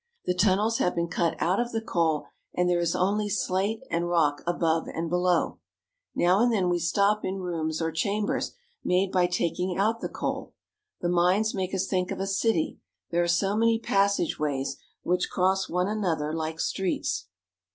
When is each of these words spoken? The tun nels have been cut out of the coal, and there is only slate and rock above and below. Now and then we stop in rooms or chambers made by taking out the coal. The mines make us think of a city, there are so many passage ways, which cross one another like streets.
The 0.25 0.33
tun 0.33 0.57
nels 0.57 0.79
have 0.79 0.95
been 0.95 1.09
cut 1.09 1.35
out 1.39 1.59
of 1.59 1.71
the 1.71 1.79
coal, 1.79 2.25
and 2.55 2.67
there 2.67 2.79
is 2.79 2.95
only 2.95 3.29
slate 3.29 3.83
and 3.91 4.09
rock 4.09 4.41
above 4.47 4.87
and 4.87 5.11
below. 5.11 5.59
Now 6.15 6.41
and 6.41 6.51
then 6.51 6.69
we 6.69 6.79
stop 6.79 7.23
in 7.23 7.37
rooms 7.41 7.83
or 7.83 7.91
chambers 7.91 8.55
made 8.83 9.11
by 9.11 9.27
taking 9.27 9.77
out 9.77 9.99
the 10.01 10.09
coal. 10.09 10.55
The 11.01 11.09
mines 11.09 11.53
make 11.53 11.75
us 11.75 11.85
think 11.85 12.09
of 12.09 12.19
a 12.19 12.25
city, 12.25 12.79
there 13.11 13.21
are 13.21 13.27
so 13.27 13.55
many 13.55 13.77
passage 13.77 14.39
ways, 14.39 14.77
which 15.03 15.29
cross 15.29 15.69
one 15.69 15.87
another 15.87 16.33
like 16.33 16.59
streets. 16.59 17.27